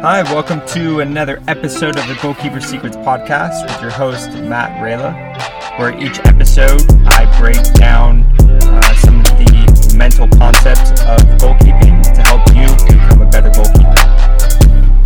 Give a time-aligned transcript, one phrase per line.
[0.00, 5.76] Hi, welcome to another episode of the Goalkeeper Secrets podcast with your host, Matt Rayla,
[5.76, 12.22] where each episode I break down uh, some of the mental concepts of goalkeeping to
[12.22, 13.92] help you become a better goalkeeper.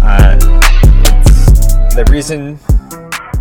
[0.03, 0.37] Uh,
[1.95, 2.59] the reason,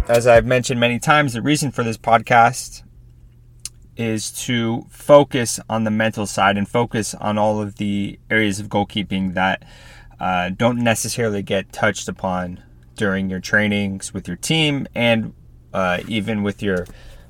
[0.07, 2.83] as I've mentioned many times, the reason for this podcast
[3.97, 8.69] is to focus on the mental side and focus on all of the areas of
[8.69, 9.63] goalkeeping that
[10.21, 12.61] uh, don't necessarily get touched upon
[12.95, 15.33] during your trainings with your team and
[15.73, 16.85] uh, even with your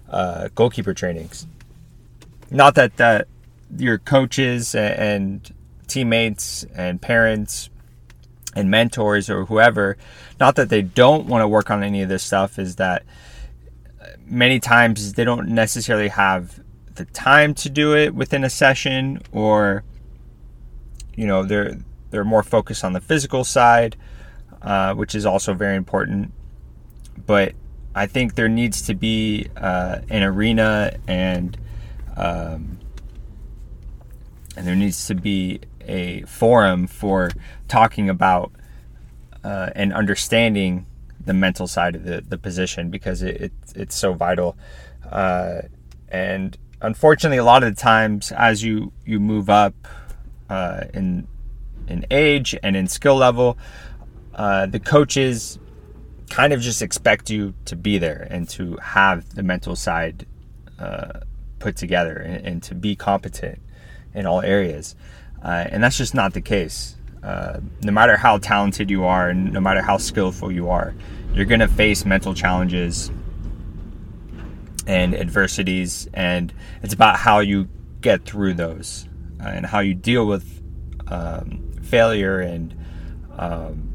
[0.09, 1.48] uh, goalkeeper trainings.
[2.49, 3.29] Not that that
[3.77, 5.53] your coaches and
[5.88, 7.70] teammates and parents
[8.57, 9.95] and mentors or whoever,
[10.37, 13.03] not that they don't want to work on any of this stuff, is that
[14.26, 16.59] many times they don't necessarily have
[16.95, 19.85] the time to do it within a session or
[21.15, 21.77] you know they're
[22.11, 23.95] they're more focused on the physical side
[24.61, 26.31] uh, which is also very important
[27.25, 27.53] but
[27.95, 31.57] i think there needs to be uh, an arena and
[32.17, 32.77] um,
[34.55, 37.32] and there needs to be a forum for
[37.67, 38.51] talking about
[39.43, 40.85] uh, and understanding
[41.26, 44.57] the mental side of the, the position because it, it it's so vital.
[45.09, 45.62] Uh,
[46.09, 49.73] and unfortunately, a lot of the times, as you you move up
[50.49, 51.27] uh, in
[51.91, 53.57] in age and in skill level,
[54.34, 55.59] uh, the coaches
[56.29, 60.25] kind of just expect you to be there and to have the mental side
[60.79, 61.20] uh,
[61.59, 63.61] put together and, and, to be competent
[64.13, 64.95] in all areas.
[65.44, 66.95] Uh, and that's just not the case.
[67.22, 70.95] Uh, no matter how talented you are and no matter how skillful you are,
[71.33, 73.11] you're going to face mental challenges
[74.88, 76.51] and adversities, and
[76.81, 77.69] it's about how you
[78.01, 79.07] get through those
[79.39, 80.61] uh, and how you deal with
[81.07, 82.75] um, failure and
[83.38, 83.94] um,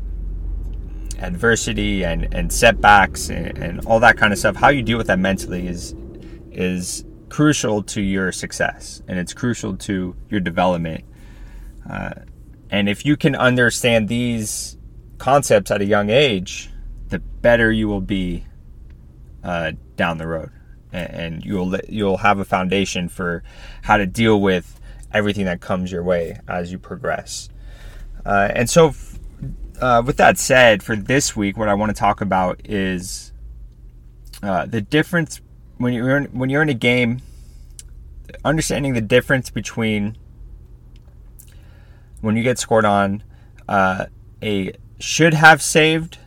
[1.18, 4.56] adversity and, and setbacks and, and all that kind of stuff.
[4.56, 5.94] How you deal with that mentally is
[6.50, 11.04] is crucial to your success and it's crucial to your development.
[11.88, 12.10] Uh,
[12.70, 14.76] and if you can understand these
[15.18, 16.70] concepts at a young age,
[17.08, 18.46] the better you will be
[19.44, 20.50] uh, down the road,
[20.92, 23.44] and you'll you'll have a foundation for
[23.82, 24.80] how to deal with
[25.12, 27.48] everything that comes your way as you progress.
[28.26, 28.92] Uh, and so,
[29.80, 33.32] uh, with that said, for this week, what I want to talk about is
[34.42, 35.40] uh, the difference
[35.76, 37.22] when you're in, when you're in a game,
[38.44, 40.16] understanding the difference between
[42.20, 43.22] when you get scored on
[43.68, 44.06] uh,
[44.42, 46.18] a should have saved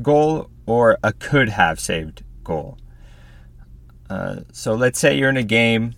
[0.00, 2.78] goal or a could have saved goal.
[4.10, 5.94] Uh, so let's say you're in a game,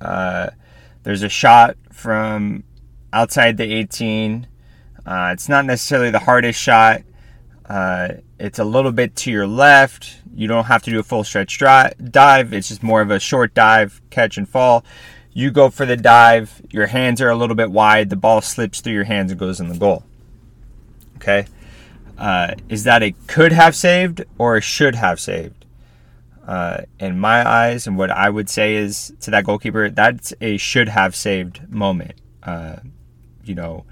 [0.00, 0.50] uh,
[1.04, 2.64] there's a shot from
[3.12, 4.46] outside the 18.
[5.04, 7.02] Uh, it's not necessarily the hardest shot.
[7.66, 8.08] Uh,
[8.38, 10.16] it's a little bit to your left.
[10.34, 12.52] You don't have to do a full stretch dive.
[12.52, 14.84] It's just more of a short dive, catch and fall.
[15.32, 16.62] You go for the dive.
[16.70, 18.10] Your hands are a little bit wide.
[18.10, 20.04] The ball slips through your hands and goes in the goal.
[21.16, 21.46] Okay.
[22.16, 25.64] Uh, is that a could have saved or a should have saved?
[26.46, 30.56] Uh, in my eyes, and what I would say is to that goalkeeper, that's a
[30.56, 32.14] should have saved moment.
[32.42, 32.76] Uh,
[33.48, 33.84] you know,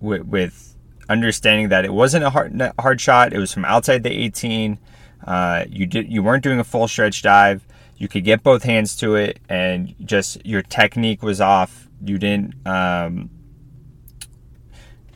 [0.00, 0.68] with, with,
[1.08, 3.32] understanding that it wasn't a hard hard shot.
[3.32, 4.78] It was from outside the 18.
[5.26, 7.66] Uh, you did you weren't doing a full stretch dive.
[7.96, 11.88] You could get both hands to it, and just your technique was off.
[12.04, 13.28] You didn't, um,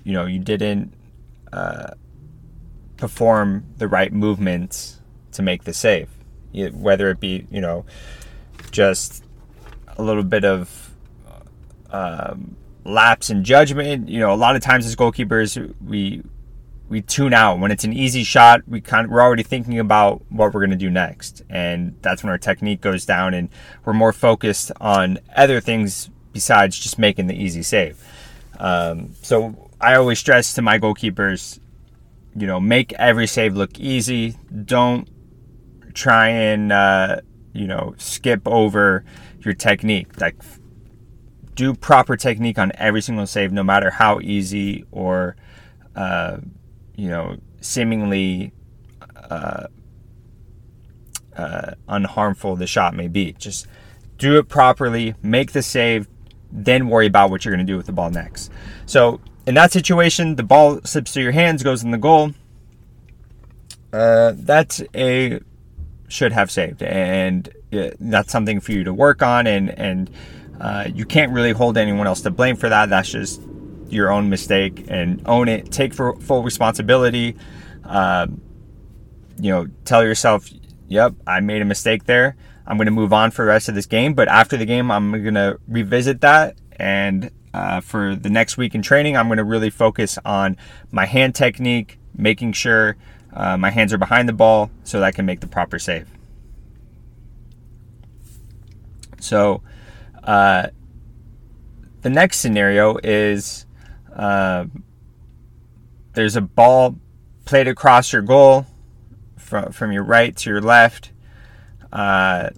[0.02, 0.92] you know, you didn't
[1.52, 1.90] uh,
[2.96, 5.00] perform the right movements
[5.32, 6.08] to make the save.
[6.52, 7.86] Whether it be, you know,
[8.72, 9.24] just
[9.96, 10.94] a little bit of
[11.90, 14.08] um, lapse in judgment.
[14.08, 16.22] You know, a lot of times as goalkeepers, we
[16.88, 18.60] we tune out when it's an easy shot.
[18.68, 22.22] We kind of, we're already thinking about what we're going to do next, and that's
[22.22, 23.48] when our technique goes down, and
[23.84, 28.02] we're more focused on other things besides just making the easy save.
[28.58, 31.58] Um, so I always stress to my goalkeepers
[32.34, 34.36] you know, make every save look easy.
[34.64, 35.08] Don't
[35.94, 37.20] try and, uh,
[37.52, 39.04] you know, skip over
[39.40, 40.20] your technique.
[40.20, 40.36] Like,
[41.54, 45.36] do proper technique on every single save, no matter how easy or,
[45.94, 46.38] uh,
[46.96, 48.52] you know, seemingly
[49.30, 49.66] uh,
[51.36, 53.32] uh, unharmful the shot may be.
[53.32, 53.66] Just
[54.18, 56.08] do it properly, make the save,
[56.50, 58.50] then worry about what you're going to do with the ball next.
[58.86, 62.32] So in that situation, the ball slips through your hands, goes in the goal.
[63.92, 65.40] Uh, that's a
[66.08, 69.46] should have saved, and uh, that's something for you to work on.
[69.46, 70.10] And and
[70.62, 72.88] uh, you can't really hold anyone else to blame for that.
[72.88, 73.42] That's just
[73.88, 75.72] your own mistake and own it.
[75.72, 77.36] Take for full responsibility.
[77.82, 78.40] Um,
[79.40, 80.48] you know, tell yourself,
[80.86, 82.36] "Yep, I made a mistake there.
[82.64, 84.92] I'm going to move on for the rest of this game." But after the game,
[84.92, 89.38] I'm going to revisit that, and uh, for the next week in training, I'm going
[89.38, 90.56] to really focus on
[90.92, 92.96] my hand technique, making sure
[93.32, 96.08] uh, my hands are behind the ball so that I can make the proper save.
[99.18, 99.62] So,
[100.24, 100.68] uh,
[102.02, 103.66] the next scenario is
[104.14, 104.66] uh,
[106.14, 106.96] there's a ball
[107.44, 108.66] played across your goal
[109.36, 111.12] from, from your right to your left.
[111.92, 112.50] Uh,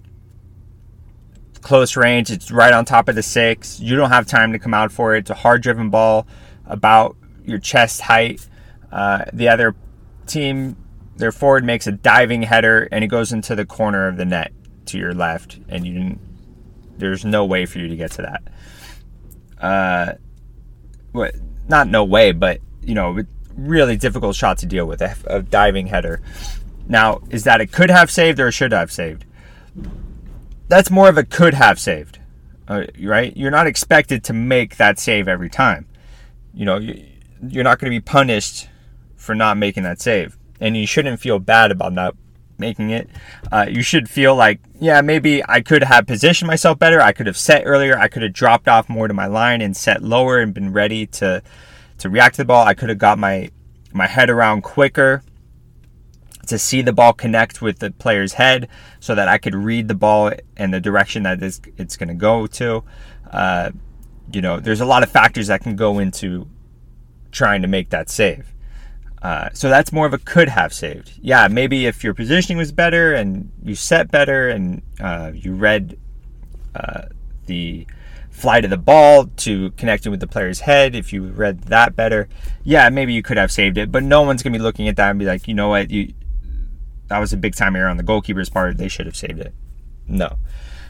[1.61, 3.79] close range, it's right on top of the six.
[3.79, 5.19] You don't have time to come out for it.
[5.19, 6.27] It's a hard driven ball
[6.65, 8.47] about your chest height.
[8.91, 9.75] Uh, the other
[10.27, 10.77] team,
[11.17, 14.51] their forward makes a diving header and it goes into the corner of the net
[14.87, 16.19] to your left, and you didn't.
[16.97, 18.43] There's no way for you to get to that.
[19.59, 20.13] Uh?
[21.67, 23.23] Not no way, but you know,
[23.55, 26.21] really difficult shot to deal with a, a diving header.
[26.87, 29.25] Now, is that it could have saved or should have saved?
[30.67, 32.19] That's more of a could have saved,
[32.67, 33.35] uh, right?
[33.35, 35.87] You're not expected to make that save every time.
[36.53, 38.69] You know, you're not going to be punished
[39.15, 42.15] for not making that save, and you shouldn't feel bad about not
[42.57, 43.09] making it.
[43.51, 47.01] Uh, you should feel like, yeah, maybe I could have positioned myself better.
[47.01, 47.97] I could have set earlier.
[47.97, 51.05] I could have dropped off more to my line and set lower and been ready
[51.07, 51.41] to
[51.97, 52.65] to react to the ball.
[52.65, 53.49] I could have got my
[53.93, 55.23] my head around quicker
[56.47, 58.67] to see the ball connect with the player's head
[58.99, 62.47] so that I could read the ball and the direction that it's going to go
[62.47, 62.83] to.
[63.31, 63.71] Uh,
[64.31, 66.47] you know, there's a lot of factors that can go into
[67.31, 68.54] trying to make that save.
[69.25, 71.13] Uh, so that's more of a could have saved.
[71.19, 75.97] Yeah, maybe if your positioning was better and you set better and uh, you read
[76.75, 77.05] uh,
[77.47, 77.87] the
[78.29, 82.29] flight of the ball to connecting with the player's head, if you read that better,
[82.63, 83.91] yeah, maybe you could have saved it.
[83.91, 86.13] But no one's gonna be looking at that and be like, you know what, you
[87.07, 88.77] that was a big time error on the goalkeeper's part.
[88.77, 89.55] They should have saved it.
[90.07, 90.37] No.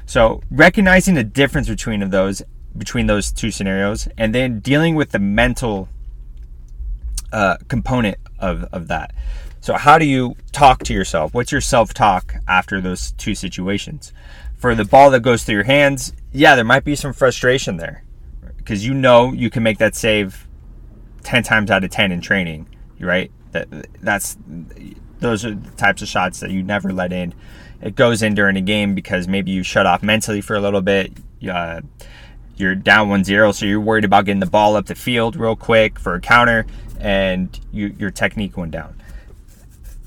[0.06, 2.44] So recognizing the difference between those
[2.78, 5.88] between those two scenarios, and then dealing with the mental
[7.32, 9.14] uh, component of, of that.
[9.62, 11.34] So, how do you talk to yourself?
[11.34, 14.14] What's your self talk after those two situations?
[14.58, 18.04] For the ball that goes through your hands, yeah, there might be some frustration there
[18.58, 20.48] because you know you can make that save
[21.24, 22.68] 10 times out of 10 in training,
[23.00, 23.32] right?
[23.52, 23.68] That
[24.02, 24.38] that's
[25.20, 27.34] those are the types of shots that you never let in.
[27.82, 30.82] It goes in during a game because maybe you shut off mentally for a little
[30.82, 31.12] bit.
[31.48, 31.82] Uh,
[32.58, 36.00] you're down 1-0 so you're worried about getting the ball up the field real quick
[36.00, 36.66] for a counter
[37.00, 39.02] and you, your technique went down.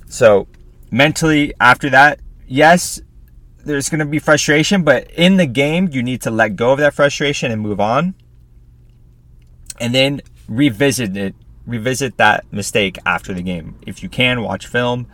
[0.06, 0.48] So
[0.90, 3.00] mentally, after that, yes,
[3.64, 6.78] there's going to be frustration, but in the game, you need to let go of
[6.78, 8.14] that frustration and move on,
[9.78, 11.34] and then revisit it,
[11.66, 13.76] revisit that mistake after the game.
[13.86, 15.06] If you can, watch film,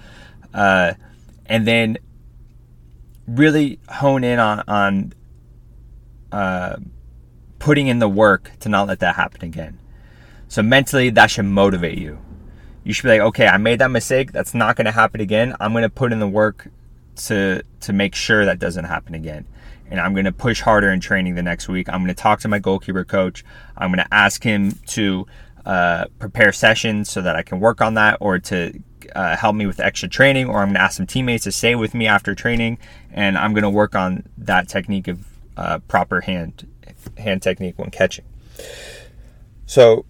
[0.53, 0.95] uh,
[1.47, 1.99] and then
[3.27, 5.13] really hone in on on
[6.31, 6.77] uh,
[7.59, 9.79] putting in the work to not let that happen again.
[10.49, 12.19] So mentally, that should motivate you.
[12.85, 14.33] You should be like, okay, I made that mistake.
[14.33, 15.57] That's not going to happen again.
[15.59, 16.69] I'm going to put in the work
[17.17, 19.47] to to make sure that doesn't happen again.
[19.91, 21.89] And I'm going to push harder in training the next week.
[21.89, 23.45] I'm going to talk to my goalkeeper coach.
[23.77, 25.27] I'm going to ask him to
[25.65, 28.83] uh, prepare sessions so that I can work on that, or to
[29.15, 31.75] uh, help me with extra training, or I'm going to ask some teammates to stay
[31.75, 32.79] with me after training,
[33.13, 36.67] and I'm going to work on that technique of uh, proper hand
[37.19, 38.25] hand technique when catching.
[39.67, 40.05] So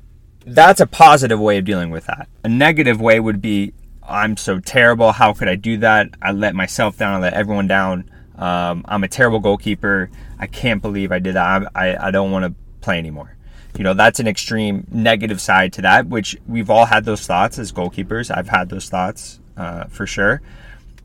[0.47, 2.29] that's a positive way of dealing with that.
[2.45, 3.73] A negative way would be
[4.07, 5.13] I'm so terrible.
[5.13, 6.11] How could I do that?
[6.21, 7.15] I let myself down.
[7.15, 8.11] I let everyone down.
[8.37, 10.11] Um, I'm a terrible goalkeeper.
[10.39, 11.71] I can't believe I did that.
[11.75, 13.37] I, I, I don't want to play anymore.
[13.79, 17.59] You know, that's an extreme negative side to that, which we've all had those thoughts
[17.59, 18.35] as goalkeepers.
[18.35, 20.43] I've had those thoughts uh, for sure.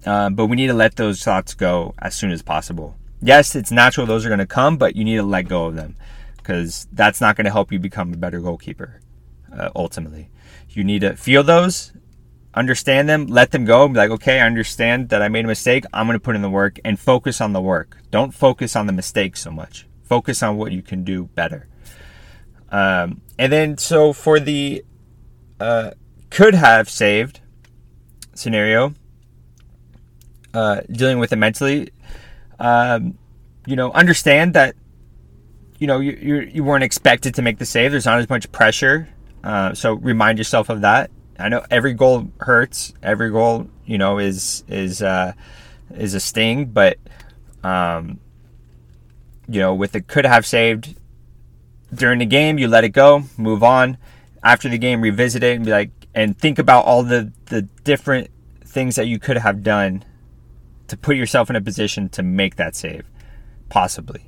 [0.06, 2.96] Uh, but we need to let those thoughts go as soon as possible.
[3.22, 5.76] Yes, it's natural those are going to come, but you need to let go of
[5.76, 5.96] them
[6.38, 9.02] because that's not going to help you become a better goalkeeper
[9.58, 10.30] uh, ultimately.
[10.70, 11.94] You need to feel those,
[12.54, 15.86] understand them, let them go, be like, okay, I understand that I made a mistake.
[15.94, 17.98] I'm going to put in the work and focus on the work.
[18.12, 19.88] Don't focus on the mistake so much.
[20.04, 21.68] Focus on what you can do better.
[22.72, 24.84] Um, and then, so for the
[25.60, 25.92] uh,
[26.30, 27.42] could have saved
[28.34, 28.94] scenario,
[30.54, 31.90] uh, dealing with it mentally,
[32.60, 33.18] um,
[33.66, 34.76] you know, understand that
[35.80, 37.92] you know you, you you weren't expected to make the save.
[37.92, 39.10] There's not as much pressure
[39.44, 41.12] uh, so remind yourself of that.
[41.38, 42.94] I know every goal hurts.
[43.02, 45.34] Every goal, you know, is is uh,
[45.96, 46.66] is a sting.
[46.66, 46.98] But
[47.64, 48.20] um,
[49.48, 50.96] you know, with the could have saved,
[51.94, 53.98] during the game, you let it go, move on.
[54.44, 58.30] After the game, revisit it and be like, and think about all the the different
[58.64, 60.04] things that you could have done
[60.88, 63.06] to put yourself in a position to make that save,
[63.70, 64.26] possibly.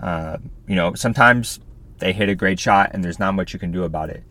[0.00, 1.60] Uh, you know, sometimes
[1.98, 4.22] they hit a great shot and there's not much you can do about it.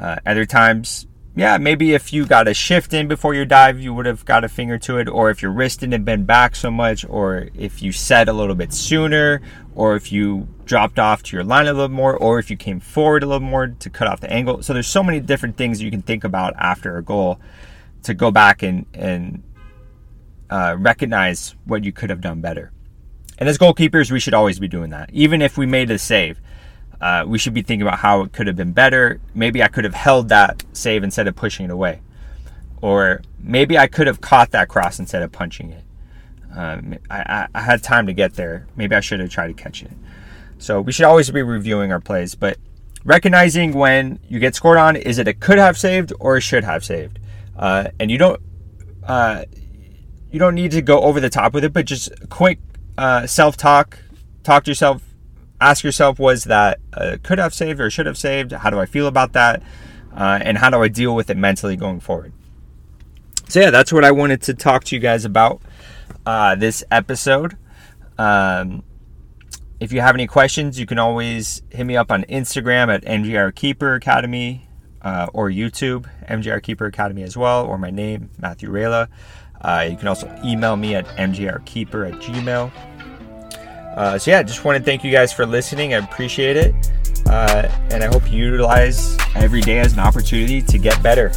[0.00, 3.92] Uh, other times, yeah, maybe if you got a shift in before your dive, you
[3.92, 6.70] would have got a finger to it, or if your wrist didn't bend back so
[6.70, 9.42] much, or if you set a little bit sooner,
[9.74, 12.80] or if you dropped off to your line a little more, or if you came
[12.80, 14.62] forward a little more to cut off the angle.
[14.62, 17.38] So there's so many different things you can think about after a goal
[18.02, 19.42] to go back and and
[20.48, 22.72] uh, recognize what you could have done better.
[23.38, 26.40] And as goalkeepers, we should always be doing that, even if we made a save
[27.00, 29.20] uh, we should be thinking about how it could have been better.
[29.34, 32.00] Maybe I could have held that save instead of pushing it away.
[32.82, 35.84] Or maybe I could have caught that cross instead of punching it.
[36.54, 38.66] Um, I, I, had time to get there.
[38.74, 39.90] Maybe I should have tried to catch it.
[40.58, 42.58] So we should always be reviewing our plays, but
[43.04, 46.64] recognizing when you get scored on, is it a could have saved or a should
[46.64, 47.20] have saved?
[47.56, 48.42] Uh, and you don't
[49.04, 49.44] uh,
[50.30, 52.58] you don't need to go over the top with it, but just quick
[52.98, 53.98] uh, self talk,
[54.42, 55.02] talk to yourself,
[55.60, 58.52] ask yourself was that uh, could have saved or should have saved?
[58.52, 59.62] How do I feel about that?
[60.14, 62.32] Uh, and how do I deal with it mentally going forward?
[63.48, 65.60] So, yeah, that's what I wanted to talk to you guys about
[66.24, 67.56] uh, this episode.
[68.18, 68.82] Um,
[69.80, 73.54] if you have any questions, you can always hit me up on Instagram at MGR
[73.54, 74.68] Keeper Academy
[75.02, 79.08] uh, or YouTube, MGR Keeper Academy as well, or my name, Matthew Rayla.
[79.60, 82.70] Uh, you can also email me at mgrkeeper at gmail.
[84.00, 85.92] Uh, so yeah, just want to thank you guys for listening.
[85.92, 86.74] I appreciate it,
[87.26, 91.30] uh, and I hope you utilize every day as an opportunity to get better.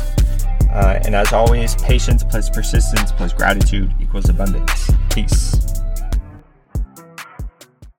[0.71, 4.89] Uh, and as always, patience plus persistence plus gratitude equals abundance.
[5.09, 5.62] Peace.